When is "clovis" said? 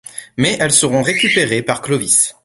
1.83-2.33